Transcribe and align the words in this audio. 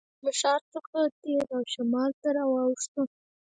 له 0.23 0.31
ښار 0.39 0.61
څخه 0.73 0.97
تېر 1.21 1.43
او 1.55 1.61
شمال 1.73 2.11
ته 2.21 2.29
واوښتو. 2.51 3.01